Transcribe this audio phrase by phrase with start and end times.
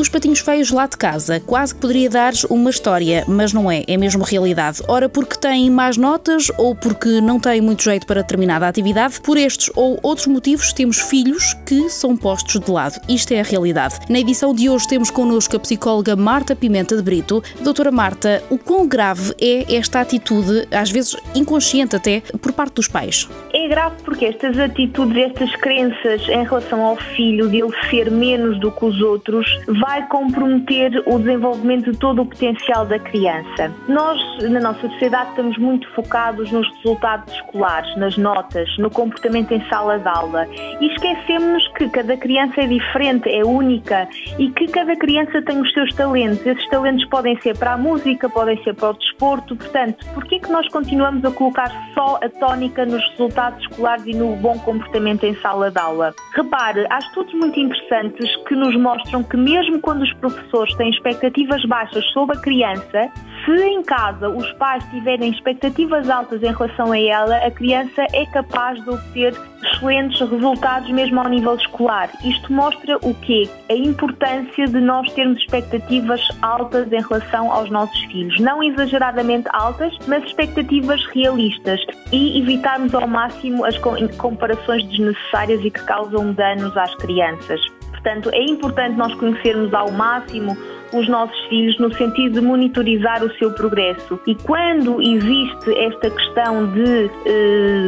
[0.00, 3.84] Os patinhos feios lá de casa, quase que poderia dar uma história, mas não é,
[3.86, 4.82] é mesmo realidade.
[4.88, 9.36] Ora, porque têm más notas ou porque não têm muito jeito para determinada atividade, por
[9.36, 12.98] estes ou outros motivos temos filhos que são postos de lado.
[13.10, 13.96] Isto é a realidade.
[14.08, 17.44] Na edição de hoje temos connosco a psicóloga Marta Pimenta de Brito.
[17.60, 22.88] Doutora Marta, o quão grave é esta atitude, às vezes inconsciente até, por parte dos
[22.88, 23.28] pais?
[23.60, 28.58] É grave porque estas atitudes, estas crenças em relação ao filho, de ele ser menos
[28.58, 29.46] do que os outros,
[29.82, 33.70] vai comprometer o desenvolvimento de todo o potencial da criança.
[33.86, 39.62] Nós, na nossa sociedade, estamos muito focados nos resultados escolares, nas notas, no comportamento em
[39.68, 40.48] sala de aula
[40.80, 44.08] e esquecemos que cada criança é diferente, é única
[44.38, 46.46] e que cada criança tem os seus talentos.
[46.46, 49.54] Esses talentos podem ser para a música, podem ser para o desporto.
[49.54, 54.06] Portanto, por que é que nós continuamos a colocar só a tónica nos resultados escolares
[54.06, 56.14] e no bom comportamento em sala de aula?
[56.34, 61.64] Repare, há estudos muito interessantes que nos mostram que mesmo quando os professores têm expectativas
[61.64, 63.10] baixas sobre a criança,
[63.44, 68.26] se em casa os pais tiverem expectativas altas em relação a ela, a criança é
[68.26, 72.10] capaz de obter excelentes resultados mesmo ao nível escolar.
[72.24, 73.48] Isto mostra o quê?
[73.68, 78.38] A importância de nós termos expectativas altas em relação aos nossos filhos.
[78.40, 81.80] Não exageradamente altas, mas expectativas realistas
[82.12, 83.76] e evitarmos ao máximo as
[84.16, 87.60] comparações desnecessárias e que causam danos às crianças.
[87.90, 90.56] Portanto, é importante nós conhecermos ao máximo
[90.92, 94.20] os nossos filhos no sentido de monitorizar o seu progresso.
[94.26, 97.10] E quando existe esta questão de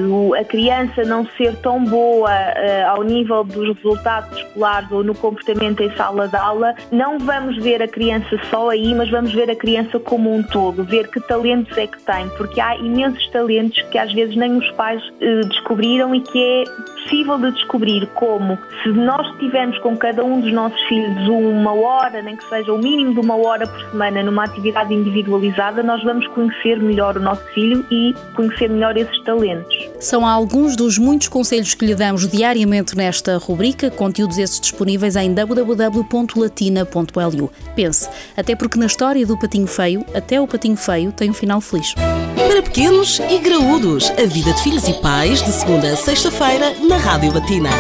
[0.08, 5.14] uh, a criança não ser tão boa uh, ao nível dos resultados escolares ou no
[5.14, 9.50] comportamento em sala de aula, não vamos ver a criança só aí, mas vamos ver
[9.50, 13.80] a criança como um todo, ver que talentos é que tem, porque há imensos talentos
[13.90, 16.64] que às vezes nem os pais uh, descobriram e que é
[17.02, 22.22] possível de descobrir como se nós tivermos com cada um dos nossos filhos uma hora,
[22.22, 26.26] nem que seja o mínimo de uma hora por semana numa atividade individualizada, nós vamos
[26.28, 29.74] conhecer melhor o nosso filho e conhecer melhor esses talentos.
[29.98, 35.32] São alguns dos muitos conselhos que lhe damos diariamente nesta rubrica, conteúdos esses disponíveis em
[35.32, 37.50] www.latina.lu.
[37.74, 41.62] Pense, até porque na história do patinho feio, até o patinho feio tem um final
[41.62, 41.94] feliz.
[41.94, 46.98] Para pequenos e graúdos, a vida de filhos e pais, de segunda a sexta-feira, na
[46.98, 47.70] Rádio Latina.